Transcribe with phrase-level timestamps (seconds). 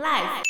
[0.00, 0.42] Life。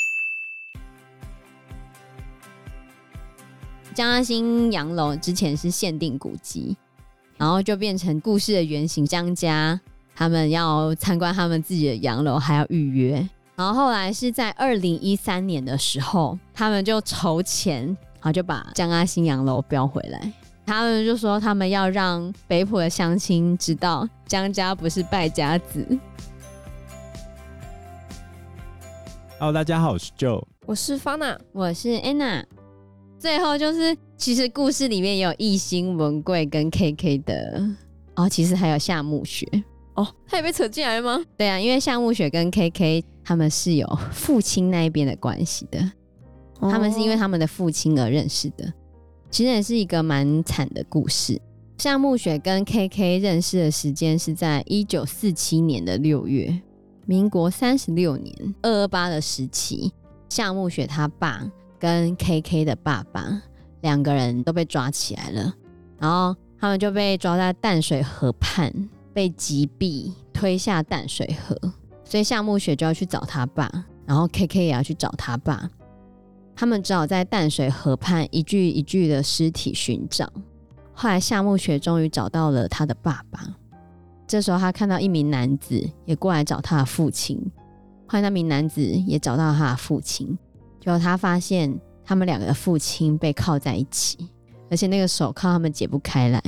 [3.93, 6.77] 江阿新洋楼之前是限定古迹，
[7.37, 9.05] 然后就变成故事的原型。
[9.05, 9.77] 江家
[10.15, 13.27] 他们要参观他们自己的洋楼，还要预约。
[13.57, 20.31] 然后后来是在二零一三年的时候，他们就筹钱，然后就把江阿新洋楼标回来。
[20.65, 25.85] 他们就说他们要让北埔的乡亲知道江家不是败家子。
[29.41, 32.43] Hello，大家好，我是 Joe，我是 Fana，我是 Anna。
[33.17, 37.67] 最后就是，其实故事里面也有一心、文贵跟 KK 的
[38.15, 39.47] 哦，其实还有夏目雪
[39.95, 41.25] 哦，他也被扯进来了吗？
[41.35, 45.79] 对啊，因为夏目雪跟 KK 他们是有父亲那一边的关系的，
[46.59, 48.71] 哦，他们是因为他们的父亲而认识的。
[49.31, 51.41] 其实也是一个蛮惨的故事。
[51.79, 56.61] 夏目雪跟 KK 认识的时间是在一九四七年的六月，
[57.11, 59.91] 民国三十六年二二八的时期，
[60.29, 61.45] 夏目雪他爸。
[61.77, 63.41] 跟 KK 的爸爸
[63.81, 65.53] 两个人都被抓起来了，
[65.97, 68.71] 然后他们就被抓在淡水河畔，
[69.13, 71.59] 被击毙，推下淡水河。
[72.05, 73.69] 所以夏目雪就要去找他爸，
[74.05, 75.69] 然后 KK 也要去找他爸。
[76.55, 80.31] 他们只好在淡水河畔一具一具的尸体寻找。
[80.93, 83.43] 后来夏目雪终于找到了他的爸爸。
[84.31, 87.37] 这时候他看到一名男子也过来找他的父亲，
[88.07, 90.37] 后来那名男子也找到他的父亲。
[90.79, 94.29] 就他发现他们两个的父亲被铐在一起，
[94.69, 96.41] 而且那个手铐他们解不开来。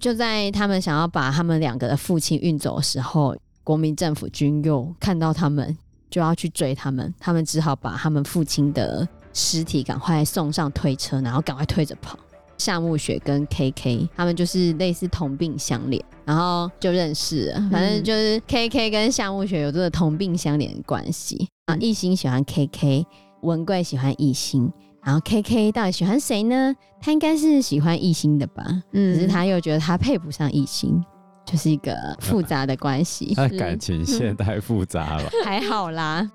[0.00, 5.78] 就在他们想要把他们两个的父亲运走的时候，国民政府军又看到他们，
[6.10, 7.14] 就要去追他们。
[7.20, 12.18] 他们只好把他们父亲的尸体赶快送上推车，然后赶快推着跑。
[12.60, 17.68] 夏目雪跟 KK 他们就是类似同病相怜，然后就认识了。
[17.72, 21.74] 反正就是 KK 跟夏目雪有这个同病相怜的关系啊。
[21.80, 23.06] 艺兴喜欢 KK。
[23.42, 24.70] 文贵喜欢艺兴，
[25.02, 26.74] 然后 KK 到底喜欢谁呢？
[27.00, 31.02] 他应该是喜欢艺兴的吧，嗯，可是他又觉得他配不上艺兴，
[31.46, 33.32] 就是一个复杂的关系。
[33.34, 36.30] 他的感情线太复杂了， 还好啦，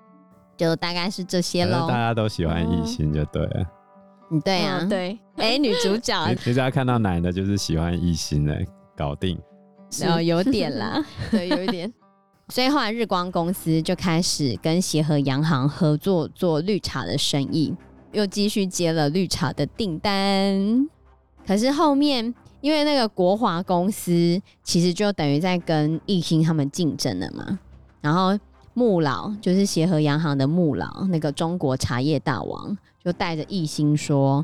[0.57, 1.87] 就大概是这些喽。
[1.87, 3.47] 大家都喜欢艺兴就对
[4.41, 5.19] 对啊，嗯、对。
[5.37, 8.57] 哎、欸，女主角，你只要看到男的，就是喜欢异性的，
[8.95, 9.37] 搞定。
[9.99, 11.91] 然后有点啦， 对，有一点。
[12.49, 17.73] 所以后来日光公司就开始跟协和洋行合作做绿茶的生意，
[18.11, 20.87] 又继续接了绿茶的订单。
[21.45, 27.59] 可是后面因为那个国华公司其实就等于在跟艺兴他们竞争了嘛，
[28.01, 28.37] 然后
[28.73, 34.43] 穆老就是协和洋行的穆老，那个中国茶叶大王就带着艺兴说，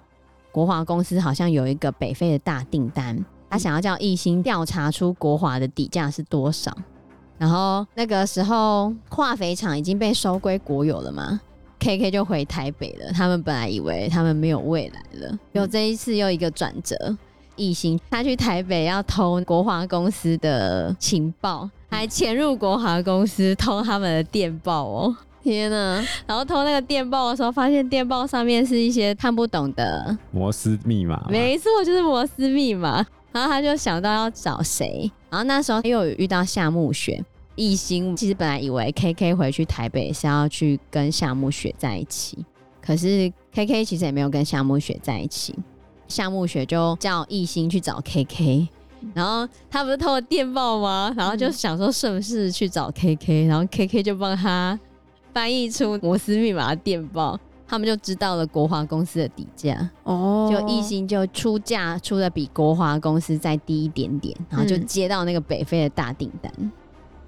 [0.52, 6.72] 国华公司好像有一个北非的大订单，他想要叫艺兴调查出国华的底价是多少。
[7.40, 11.42] 然后那个时候化肥厂已经被收归国有了嘛
[11.80, 13.12] ，KK 就回台北了。
[13.12, 17.18] 他们本来以为他们没有未来了，有这一次又一个转折。
[17.56, 25.16] 艺兴他去台北要偷国华公司的情报，还潜入国华公司偷他们的电报哦！
[25.44, 26.03] 天呐！
[26.25, 31.25] 然后偷那个电报的时候，发现电报上面是一些看不懂的摩斯密码。
[31.29, 33.06] 没错，就是摩斯密码。
[33.31, 37.24] 然后他就想到要找谁，然后那时候又有遇到夏木雪。
[37.56, 42.46] 艺兴其实本来以为 KK 回去台北是要去跟夏木雪在一起，
[42.81, 45.53] 可是 KK 其实也没有跟夏木雪在一起。
[46.07, 48.68] 夏木雪就叫艺兴去找 KK，
[49.13, 51.13] 然后他不是偷了电报吗？
[51.16, 54.78] 然后就想说顺势去找 KK，然后 KK 就帮他
[55.34, 59.90] 翻译出摩斯密码的电报，他们就知道了国华公司的底价。
[60.03, 66.52] 哦，就一心就出价出的比国华公司再低一点点，然后就接到那个北非的大订单。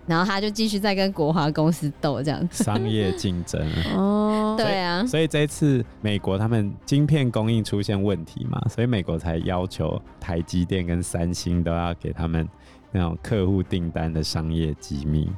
[0.05, 2.45] 然后他就继续在跟国华公司斗这样。
[2.49, 3.65] 子，商业竞争
[3.95, 12.45] 哦， 对啊，所以这一次美国他们晶片供应出现问题嘛，所以美国才要求台积电跟三星都要给他们
[12.91, 15.31] 那种客户订单的商业机密，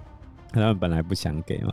[0.52, 1.72] 他们本来不想给嘛，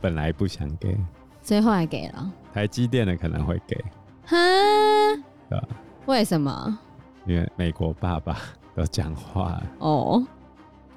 [0.00, 0.96] 本来不想给，
[1.42, 2.32] 所以后来给了。
[2.52, 3.76] 台积电的可能会给，
[4.24, 4.36] 哈，
[5.48, 5.68] 对吧？
[6.06, 6.78] 为什么？
[7.26, 8.36] 因为美国爸爸
[8.74, 10.26] 都讲话哦。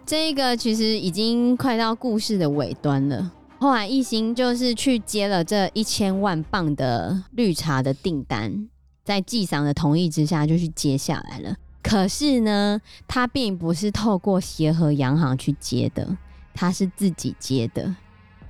[0.05, 3.31] 这个其实已经快到故事的尾端了。
[3.59, 8.67] 后来一心就是去接了这一千万磅的绿茶的订单，
[9.05, 11.55] 在季桑的同意之下就去接下来了。
[11.81, 16.17] 可是呢，他并不是透过协和洋行去接的，
[16.53, 17.95] 他是自己接的，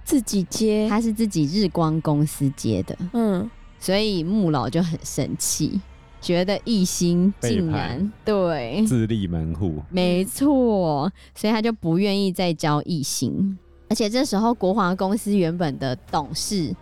[0.04, 2.98] 自己接，他是自己日光公司接的。
[3.14, 5.80] 嗯，所以穆老就很生气。
[6.22, 13.58] 觉得艺兴竟然对自立门户，没错，所以他就不愿意再教艺兴。
[13.90, 16.74] 而且这时候国华公司原本的董事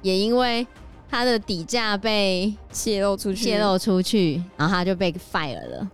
[0.00, 0.64] 也因为
[1.10, 5.90] 他的底价被泄露出去，泄露出去，然后他就被 fire 了。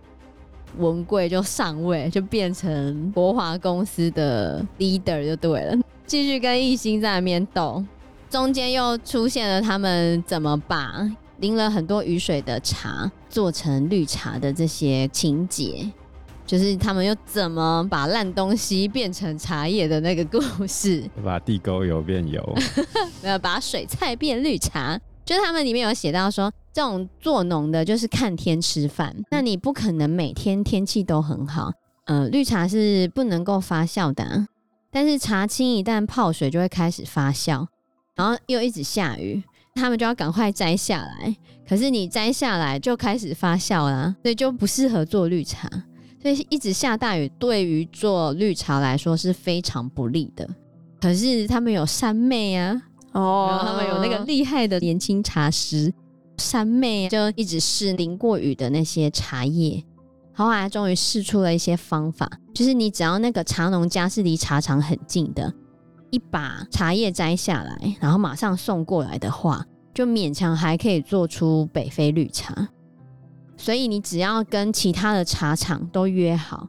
[0.77, 7.83] 文贵就上位，就变成国华公司的 leader 就对了，继续跟艺兴在那边斗。
[8.29, 11.09] 中间又出现了他们怎么把
[11.39, 15.91] 淋了很多雨水的茶做成绿茶的这些情节，
[16.45, 22.41] 就是他们又怎么把烂东西变成茶叶的那个故事， 把地沟油变油，
[23.21, 24.97] 没有把水菜变绿茶。
[25.23, 29.15] 就是他们里面有写到说，这种做农的，就是看天吃饭。
[29.29, 31.71] 那你不可能每天天气都很好，
[32.05, 34.47] 呃，绿茶是不能够发酵的啊。
[34.91, 37.65] 但是茶青一旦泡水就会开始发酵，
[38.15, 39.41] 然后又一直下雨，
[39.75, 41.35] 他们就要赶快摘下来。
[41.67, 45.69] 可是你摘下来就开始发酵啦，所以就不适合做绿茶。
[46.21, 50.47] 所以一直下大雨，对于做绿茶来说是非常不利的。
[50.99, 52.81] 可是他们有山妹啊。
[53.13, 55.93] 哦，然后他们有那个厉害的年轻茶师
[56.37, 59.83] 三妹，就一直试淋过雨的那些茶叶，
[60.33, 65.53] 后来终于试出了一些方法，就是你只要那个茶农家是离茶厂很近的，
[66.09, 72.69] 一把茶叶摘下来，然后马上送过来的话，就勉强还可以做出北非绿茶。
[73.57, 76.67] 所以你只要跟其他的茶厂都约好，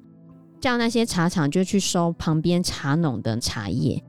[0.61, 4.03] 叫那些茶厂就去收旁边茶农的茶叶。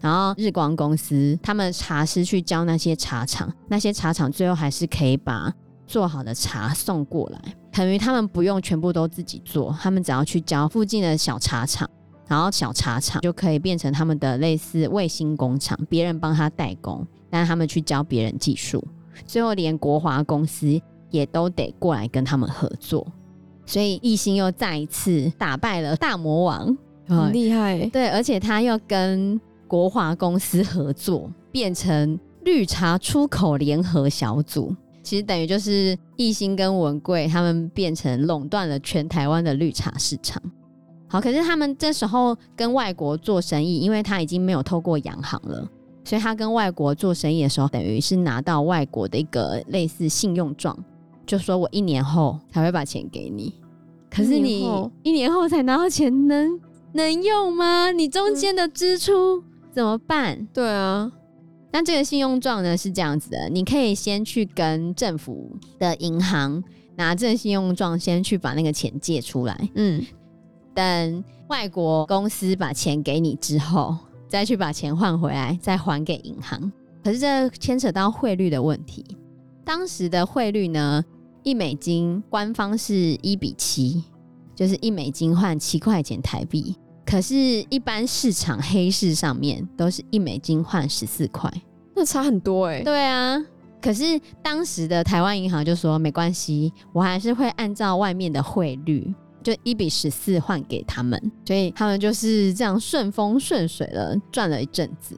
[0.00, 5.52] 然后日光公司他们茶师去教那些茶厂，那些茶厂最后还是可以把
[5.86, 7.40] 做好的茶送过来，
[7.72, 11.88] 等于他们不用全部都自己做，他们只要去教附近的小茶厂，
[12.28, 18.86] 然后小茶厂就可以变成他们的类似卫星工厂，别人帮他代工，但他们去教别人技术，
[19.24, 23.06] 最后连国华公司也都得过来跟他们合作，
[23.64, 26.76] 所以义兴又再一次打败了大魔王，
[27.08, 29.40] 很厉害，对，而且他又跟。
[29.66, 40.40] 国华公司合作变成绿茶出口联合小组，其实等于就是艺兴跟文贵他们变成垄断了全台湾的绿茶市场。
[41.08, 45.68] 好，可是他们这时候跟外国做生意，因为他已经没有透过洋行了，
[46.04, 50.76] 所以他跟外国做生意的时候，等于是拿到外国的一个类似信用状，
[51.24, 53.54] 就说我一年后才会把钱给你。
[54.10, 54.68] 可是你
[55.02, 56.60] 一年后才拿到钱能，能
[56.92, 57.92] 能用吗？
[57.92, 59.44] 你中间的支出？
[59.76, 60.48] 嗯怎么办？
[60.54, 61.12] 对啊，
[61.70, 66.64] 那这个信用状呢是这样子的，你可以先去跟政府的银行
[66.96, 69.68] 拿这个信用状，先去把那个钱借出来。
[69.74, 70.02] 嗯，
[70.74, 73.94] 等外国公司把钱给你之后，
[74.26, 76.72] 再去把钱换回来，再还给银行。
[77.04, 79.04] 可是这牵扯到汇率的问题，
[79.62, 81.04] 当时的汇率呢，
[81.42, 84.02] 一美金官方是一比七，
[84.54, 86.74] 就是一美金换七块钱台币。
[87.06, 87.36] 可是，
[87.70, 91.48] 一般市场黑市上面都是一美金换十四块，
[91.94, 92.82] 那差很多哎、欸。
[92.82, 93.40] 对啊，
[93.80, 105.14] 可是当时的台湾银行就说没关系，我还是会按照外面的汇率，就一比十四换给他们，所以他们就是这样顺风顺水的，赚了一阵子。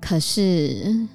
[0.00, 1.08] 可是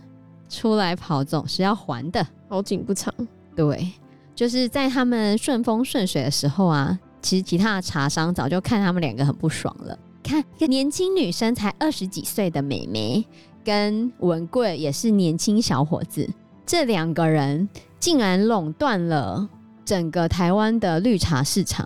[0.49, 3.13] 出来跑总是要还的，好景不长。
[3.55, 3.93] 对，
[4.35, 6.99] 就是在他们顺风顺水的时候啊。
[7.25, 9.97] 其实其他的茶商早就看他们两个很不爽了。
[10.21, 13.25] 看，一个年轻女生才二十几岁的妹妹，
[13.63, 16.29] 跟文贵也是年轻小伙子，
[16.67, 17.67] 这两个人
[17.99, 19.49] 竟然垄断了
[19.83, 21.83] 整个台湾的绿茶市场，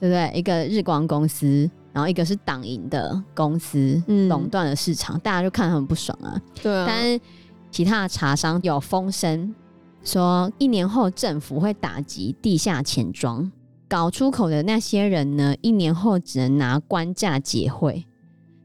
[0.00, 0.32] 对不对？
[0.36, 6.34] 一个日光公司，然后一个是党营的公司，垄断了市场，大家就看他们不爽啊。
[6.60, 6.84] 对啊。
[6.84, 7.20] 但是
[7.70, 9.54] 其他的茶商有风声
[10.02, 13.52] 说，一年后政府会打击地下钱庄。
[13.94, 18.04] 搞出口的那些人呢，一年后只能拿官价结汇，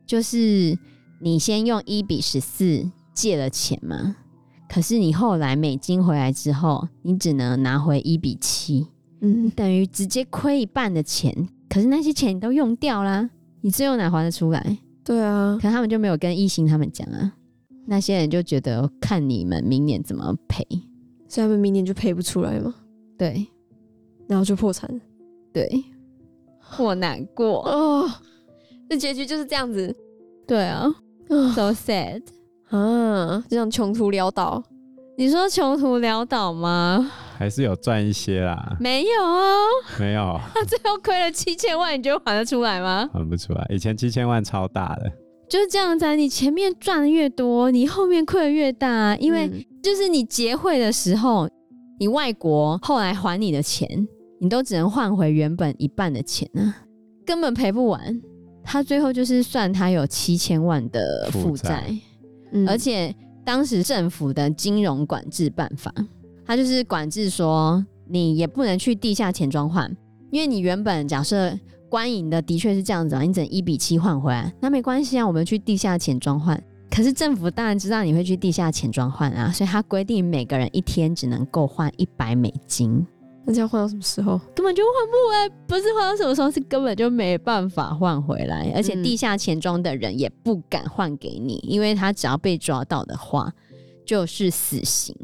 [0.04, 0.76] 就是
[1.22, 4.16] 你先用一比十四借了钱嘛，
[4.68, 8.88] 可是你后来美金回来之后，你只能拿回一比七，
[9.22, 11.48] 嗯，等于直接亏一半的钱。
[11.70, 13.30] 可是那些钱你都用掉啦，
[13.62, 14.80] 你最后哪还得出来？
[15.04, 17.34] 对啊，可他们就没有跟义兴他们讲啊，
[17.86, 20.66] 那些人就觉得看你们明年怎么赔，
[21.28, 22.74] 所以他们明年就赔不出来嘛，
[23.16, 23.46] 对，
[24.28, 24.90] 然后就破产。
[25.54, 25.70] 对，
[26.78, 28.10] 我难过哦。
[28.90, 29.96] 这结局就是这样子。
[30.48, 30.88] 对啊
[31.54, 32.22] ，so sad
[32.70, 34.64] 啊，这样穷途潦倒。
[35.18, 37.12] 你说穷途潦倒吗？
[37.38, 38.78] 还是有赚一些啦？
[38.80, 39.56] 没有啊，
[40.00, 40.40] 没有。
[40.56, 43.10] 他最后亏了七千万，你觉得还得出来吗？
[43.14, 43.66] 还不出来。
[43.70, 45.12] 以前七千万超大的，
[45.50, 46.16] 就是这样子啊。
[46.16, 51.50] 你前面赚的越多，你后面亏的越大，因为就是你结汇的时候，
[52.00, 54.08] 你外国后来还你的钱。
[54.40, 56.76] 你都只能换回原本一半的钱啊，
[57.26, 58.22] 根本赔不完。
[58.64, 61.96] 他最后就是算他有七千万的负债，
[62.52, 65.92] 嗯而且当时政府的金融管制办法，
[66.46, 69.90] 他就是管制说你也不能去地下钱庄换，
[70.30, 71.58] 因为你原本假设
[71.90, 76.62] 官营的的确是这样子啊，你只能一比七换回来，那没关系啊，我们去地下钱庄换。
[76.92, 83.04] 可是政府当然知道你会去地下钱庄换啊，所以他规定每个人一天只能够换一百美金，
[83.46, 84.38] 那这样换到什么时候？
[84.56, 93.52] 根本就换不回，不是换到什么时候，是根本就没办法换回来，而且地下钱庄的人也不敢换给你，因为他只要被抓到的话
[94.06, 95.16] 就是死刑。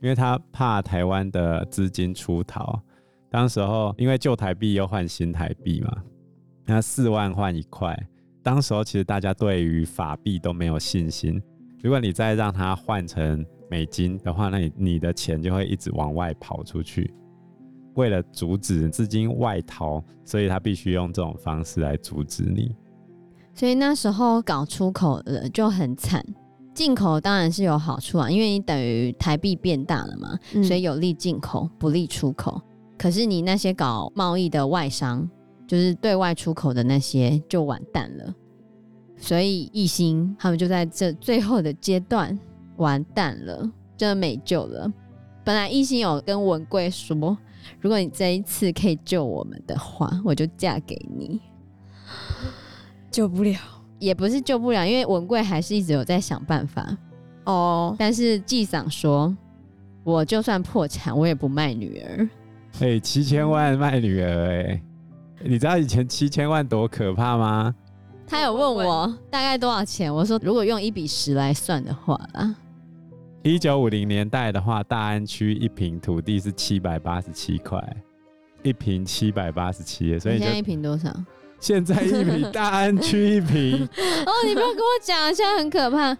[0.00, 2.80] 因为他怕台湾的资金出逃。
[3.30, 5.92] 当时候因为旧台币又换新台币嘛，
[6.64, 7.96] 那四万换一块。
[8.42, 11.42] 当时候其实大家对于法币都没有信心。
[11.82, 17.12] 如果你再让它换成美金的话，那你你的钱就会一直往外跑出去。
[17.94, 22.74] 为了阻止资金外逃，所以他必须用这种方式来阻止你。
[23.54, 26.24] 所以那时候搞出口的就很惨，
[26.72, 32.60] 进口当然是有好处啊，因为你等于台币变大了嘛，嗯所以有利进口，不利出口。
[32.96, 35.28] 可是你那些搞贸易的外商，
[35.66, 38.32] 就是对外出口的那些就完蛋了。
[39.16, 42.38] 所以一心他们就在这最后的阶段
[42.78, 44.92] 完蛋了，真的没救了。
[45.44, 47.36] 本来一心有跟文贵说，
[47.80, 51.40] 如果你这一次可以救我们的话，我就嫁给你。
[53.10, 53.58] 救不了
[53.98, 56.96] 也不是救不了，因为文贵还是一直有在想办法。
[57.44, 57.94] 哦。
[57.98, 59.36] 但是季桑说，
[60.04, 62.28] 我就算破产，我也不卖女儿。
[62.80, 64.82] 哎、欸，七千万卖女儿、欸，哎，
[65.44, 67.74] 你知道以前七千万多可怕吗？
[68.26, 72.54] 他有问我大概多少钱，我说如果用一比十来算的话啦，
[73.48, 77.82] 一九五零年代的话，大安区一平土地是七百八十七块，
[78.62, 81.10] 一平七百八十七，所以你现在一平多少？
[81.58, 83.72] 现在一平大安区一平，
[84.26, 86.14] 哦，你不要跟我讲，现在很可怕。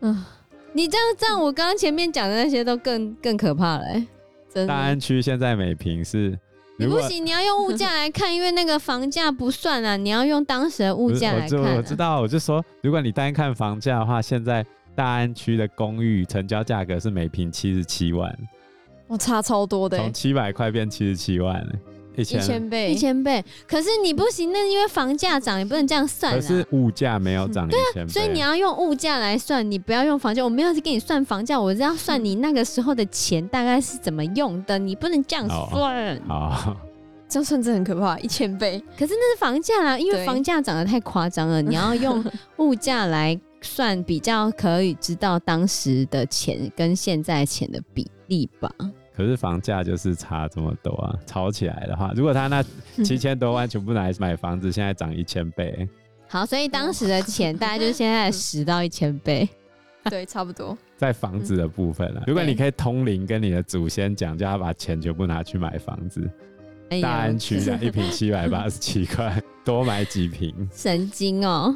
[0.00, 0.24] 嗯，
[0.72, 4.06] 你这样这样，我刚刚前面讲的那些都更更可怕了、欸，
[4.52, 4.74] 真的。
[4.74, 6.36] 大安区现在每平是，
[6.76, 11.76] 你不行，你要用物价来看，因为那个房价不算啊，你要用当时的物价来看、啊我。
[11.76, 18.36] 我知道，我就说，如果你单看房价的话，现在大安区的公寓成交价格是每平七十七万，
[19.06, 21.78] 我差超多的、欸，从七百块变七十七万、欸。
[22.16, 23.44] 一千,一千倍，一千倍。
[23.66, 26.32] 可是你不行，那因为房价涨，也不能这样算。
[26.32, 30.44] 可是物价没有涨一千倍，所以你要用物价来算，你不要用房价。
[30.44, 36.20] 我没有给你算房价，我是要算你那个时候的钱大概是怎么用的，你不能这样算。
[36.28, 36.76] 好，好
[37.28, 38.80] 这样算真的很可怕，一千倍。
[38.96, 42.24] 可是那是房价啊，因为房价涨得太夸张了，你要用
[42.58, 48.70] 物价来算，比较可以知道当时的钱跟现在钱的比例吧。
[49.16, 51.16] 可是房价就是差这么多啊！
[51.24, 52.64] 炒起来的话，如果他那
[53.04, 55.88] 七千多万全部拿来买房子，现在涨一千倍。
[56.28, 59.48] 好，所以当时的钱大概就是现在十到一千倍。
[60.10, 60.76] 对，差不多。
[60.96, 66.28] 在房子的部分啊，如果你可以通灵跟你的祖先讲，叫他把钱全部拿去买房子，
[66.90, 70.68] 哎、大安区啊，一平七百八十七块，多买几平。
[70.72, 71.74] 神经哦！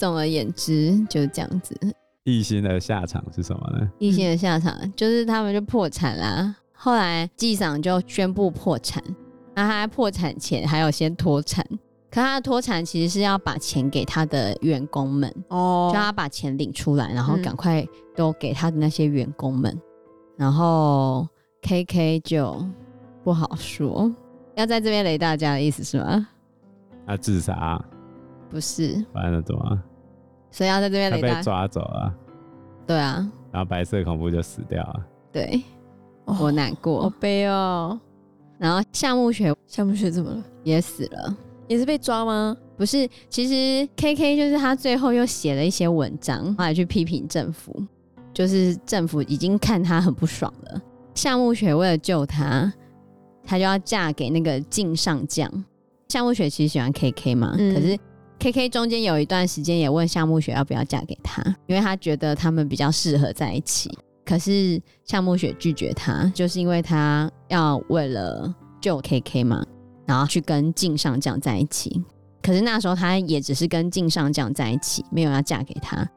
[0.00, 1.76] 总而言之，就是这样子。
[2.24, 3.86] 义兴的下场是什么呢？
[3.98, 6.56] 义兴的下场就是他们就破产啦。
[6.72, 9.04] 后来纪赏就宣布破产，
[9.54, 11.62] 那他在破产前还有先脱产，
[12.10, 19.70] 可他的脱产其实是要把钱给他的员工们哦，叫他把钱领出来，然后赶快都给他的那些员工们。
[19.74, 19.80] 嗯、
[20.38, 21.28] 然后
[21.60, 22.66] KK 就
[23.22, 24.10] 不好说，
[24.54, 26.26] 要在这边雷大家的意思是吗？
[27.06, 27.78] 他自杀？
[28.50, 29.82] 不是，完了怎么？
[30.50, 32.14] 所以要在这边被抓走啊。
[32.86, 35.06] 对啊，然后白色恐怖就死掉了。
[35.32, 35.62] 对。
[36.38, 37.98] 我难过，好悲哦。
[38.56, 40.44] 然后夏目雪，夏目雪怎么了？
[40.62, 42.56] 也死了，也是被抓吗？
[42.76, 47.74] 不是，其实 KK 就是他最后又写了一些文章，后来去批评政府，
[48.32, 50.80] 就是政府已经看他很不爽了。
[51.16, 52.72] 夏目雪为了救他，
[53.42, 55.50] 他就要嫁给那个镜上将。
[56.08, 57.98] 夏目雪其实喜欢 KK 嘛，嗯、可是
[58.40, 63.90] KK 中间有一段时间也问夏木雪要不要嫁给他，因为他觉得他们比较适合在一起。
[64.24, 69.62] 可是夏木雪拒绝他，就是因为他要为了救 KK 嘛，
[70.06, 72.02] 然后去跟镜上将在一起。
[72.42, 76.08] 可是那时候他也只是跟镜上将在一起，没有要嫁给他。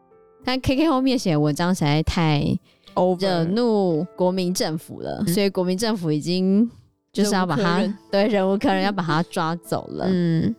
[0.46, 2.42] 但 KK 后面写文章实在太
[3.20, 6.70] 惹怒国民政府了，所以国民政府已经
[7.12, 10.06] 就是要把他 对忍无可忍，要把他抓走了。
[10.08, 10.56] 嗯，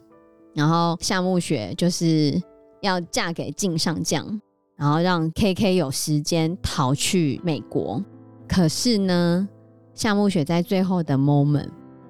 [0.54, 2.40] 然后夏目雪就是
[2.80, 4.40] 要嫁给镜上将。
[4.76, 8.04] 然后让 KK 有时间逃去美国，
[8.48, 9.48] 可是呢，
[9.94, 11.68] 夏目雪在最后的 moment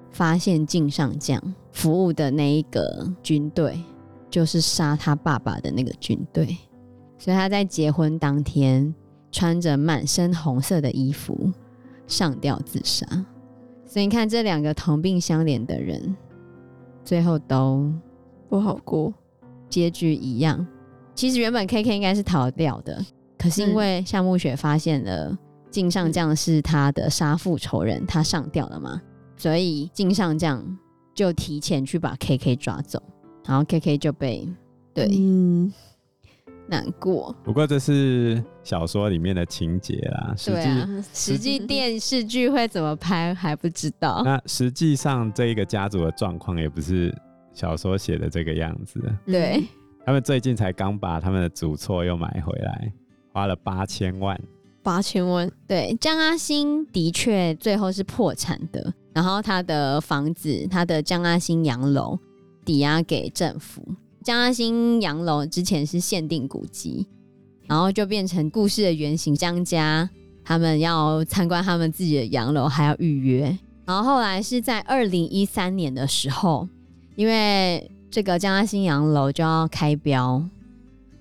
[0.09, 1.39] 发现镜上将
[1.71, 3.79] 服务的那一个军队
[4.31, 6.57] 就是杀他爸爸的那个军队，
[7.19, 8.91] 所以他在结婚当天
[9.31, 11.53] 穿着满身红色的衣服
[12.07, 13.05] 上吊自杀。
[13.85, 16.17] 所以你看，这两个同病相怜的人，
[17.03, 17.93] 最后都
[18.55, 19.13] 不好过，
[19.67, 20.65] 结局一样。
[21.13, 23.05] 其实原本 KK 应该是逃掉的，
[23.37, 25.37] 可是因为夏目雪发现了
[25.69, 29.01] 镜上将是他的杀父仇人，他上吊了嘛，
[29.35, 30.63] 所以镜上将
[31.13, 33.03] 就提前去把 KK 抓走，
[33.45, 34.47] 然后 KK 就被
[34.93, 35.73] 对，嗯，
[36.69, 37.35] 难过。
[37.43, 44.21] 不过这是小说里面的情节啦，实际、啊、实际电视剧会怎么拍还不知道。
[44.23, 47.13] 那实际上这一个家族的状况也不是
[47.55, 49.63] 小说写的这个样子，对。
[50.05, 52.93] 他们最近才刚把他们的祖厝又买回来，
[53.33, 54.39] 花了八千万。
[54.83, 62.19] 八千万，对，江阿兴的确最后是破产的，然后他的房子，他的江阿兴洋楼
[62.63, 63.83] 抵押给政府。
[64.21, 67.07] 江阿兴洋楼之前是限定古迹，
[67.65, 69.33] 然后就变成故事的原型。
[69.33, 70.07] 江家
[70.43, 73.57] 他们要参观他们自己的洋楼，还要预约。
[73.85, 76.69] 然后后来是在二零一三年的时候，
[77.15, 80.43] 因为这个江阿新洋楼就要开标，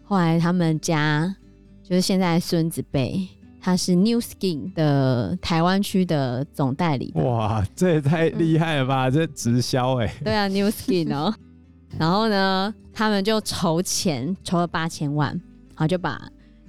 [0.04, 1.34] 后来他们家
[1.82, 3.28] 就是现在孙子辈，
[3.60, 7.12] 他是 New Skin 的台湾区的总代理。
[7.16, 9.08] 哇，这也太厉害了吧！
[9.08, 10.14] 嗯、这直销哎、欸。
[10.24, 11.34] 对啊，New Skin 哦。
[11.98, 16.20] 然后呢，他们就筹钱，筹了八千万，然后就把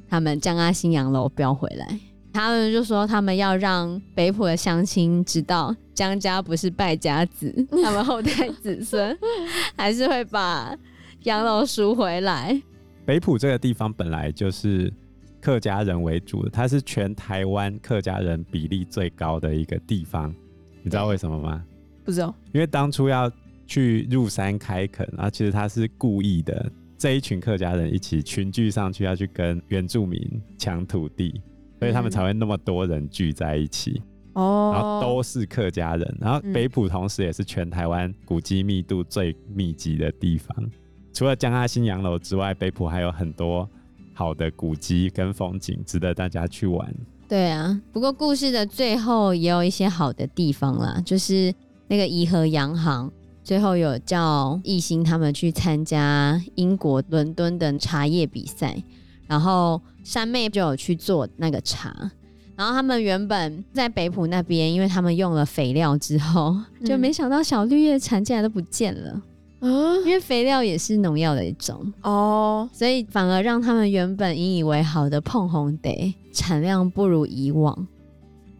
[0.08, 2.00] 他们江阿新洋楼标回来。
[2.36, 7.50] 他们就说，他们要让北埔的乡亲知道，江家不是败家子，
[7.82, 9.18] 他们后代子孙
[9.78, 10.78] 还是会把
[11.24, 12.62] 洋楼赎回来。
[13.06, 14.92] 北埔这个地方本来就是
[15.40, 20.36] 客家人为主的，它是全台湾客家人比例最高的一个地方。
[20.84, 21.64] 你知道为什么吗？
[22.04, 22.36] 不知道。
[22.52, 23.32] 因为当初要
[23.66, 30.20] 去入山开垦，然后其实他是故意的，这一群客家人一起群聚上去，要去跟原住民
[30.58, 31.42] 抢土地。
[31.80, 34.02] 所以他们才会那么多人聚在一起，
[34.34, 40.56] 哦、嗯，然后都是客家人，然后北埔同时也是全台湾古迹密度最密集的地方。
[40.60, 40.72] 嗯、
[41.14, 43.70] 除了江阿新洋楼之外，北埔还有很多
[44.14, 46.94] 好的古迹跟风景，值得大家去玩。
[47.28, 51.54] 对啊，不过故事的最后也有一些好的地方啦，就是
[51.88, 53.12] 那个颐和洋行
[53.44, 58.82] 最后有叫艺兴他们去参加英国伦敦的茶叶比赛。
[59.28, 62.12] 然后山妹就有去做那个茶，
[62.56, 69.20] 然后他们原本在北浦那边，因为他们用了肥料之后，就没想到小绿叶蝉竟然都不见了。
[69.62, 77.88] 嗯，因为肥料也是农药的一种哦，所以反而让他们原本引以为豪的碰红得产量不如以往，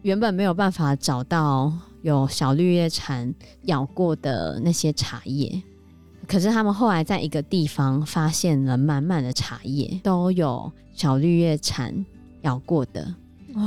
[0.02, 3.32] 原本没有办法找到有小绿叶蝉
[3.62, 5.62] 咬过的那些茶叶。
[6.26, 12.04] 可是他们后来在一个地方发现了满满的茶叶，都有小绿叶蝉
[12.42, 13.14] 咬过的。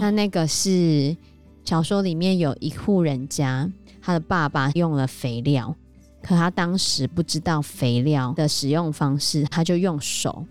[0.02, 1.16] 那那个是
[1.64, 5.76] 小说里面有一户人家，他的爸爸用了肥料，
[6.22, 10.46] 可他当时不知道肥料的使用方式，他就用手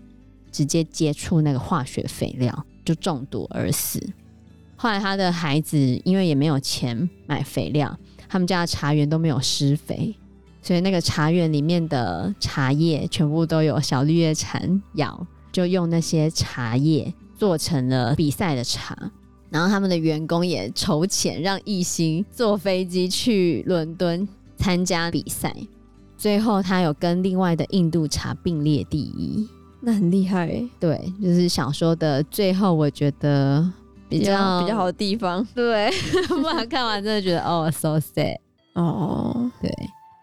[0.51, 4.01] 直接接触那个化学肥料，就中毒而死。
[4.75, 10.13] 后来他的孩子因为也没有钱买肥料，他们家的茶园都没有施肥。
[10.61, 19.11] 所以那个茶园里面的茶叶全部都有小绿叶蝉咬，就用那些茶叶做成了比赛的茶。
[19.49, 25.55] 然后他们的员工也筹钱让艺兴坐飞机去伦敦参加比赛，
[26.15, 29.47] 最后他有跟另外的印度茶并列第一，
[29.81, 30.69] 那很厉害欸。
[30.79, 33.67] 对，就是小说的最后，我觉得
[34.07, 35.43] 比较比较好的地方。
[35.55, 35.89] 对，
[36.27, 38.37] 不然看完真的觉得哦，so sad。
[38.73, 39.73] 哦，对。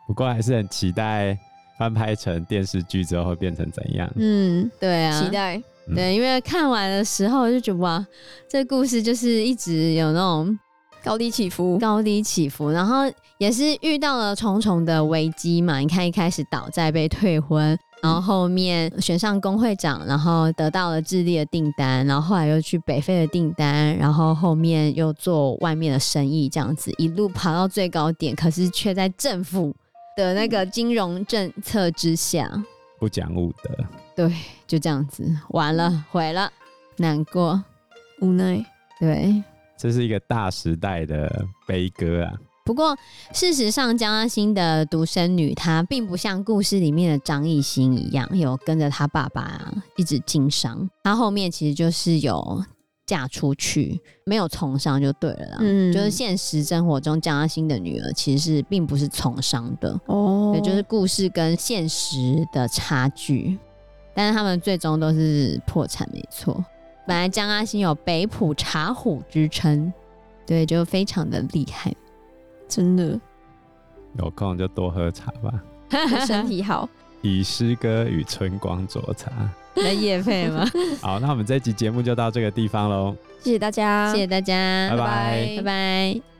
[0.06, 1.36] 不过还是很期待
[1.78, 4.10] 翻拍成电视剧之后会变成怎样。
[4.16, 5.62] 嗯，对啊，期待。
[5.94, 8.04] 对，因为看完的时候就觉得哇，
[8.48, 10.58] 这故事就是一直有那种
[11.04, 13.02] 高低起伏，高低起伏，然后
[13.38, 15.78] 也是遇到了重重的危机嘛。
[15.78, 29.72] 你看一开始倒债被退婚，然后后面选上工会长，然后得到了智利的订单，然后后来又去北非的订单，然后后面又做外面的生意，这样子一路爬到最高点，可是却在政府
[30.16, 32.50] 的那个金融政策之下，
[32.98, 33.84] 不讲武德，
[34.16, 34.34] 对，
[34.66, 35.30] 就这样子。
[35.50, 36.50] 完了，毁了，
[36.96, 37.62] 难过，
[38.22, 38.64] 无奈，
[38.98, 39.44] 对，
[39.76, 42.32] 这是一个大时代的悲歌啊。
[42.64, 42.96] 不过
[43.32, 52.64] 事实上，江阿兴的独生女她并不像故事里面的张艺兴一样，有跟着她爸爸一直经商，她后面其实就是有
[53.06, 55.56] 嫁出去，没有从商就对了啦。
[55.60, 63.56] 嗯，就是现实生活中江阿欣的女儿其实是并不是从商的哦，也，就是故事跟现实的差距。
[64.12, 66.64] 但是他们最终都是破产，没错。
[67.06, 69.92] 本来江阿欣有北埔茶虎之称，
[70.44, 71.94] 对，就非常的厉害，
[72.66, 73.20] 真的，
[74.18, 75.62] 有空就多喝茶吧，
[76.26, 76.88] 身体好。
[77.22, 79.30] 以诗歌与春光酌茶。
[79.84, 80.64] 在业配吗？
[81.02, 86.35] 好，那我们这集节目就到这个地方喽，谢谢大家，谢谢大家，拜拜拜拜拜。